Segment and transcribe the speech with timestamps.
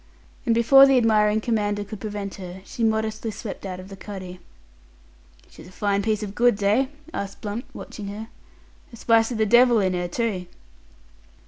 [0.47, 4.39] And before the admiring commander could prevent her, she modestly swept out of the cuddy.
[5.47, 8.29] "She's a fine piece of goods, eh?" asked Blunt, watching her.
[8.91, 10.47] "A spice o' the devil in her, too."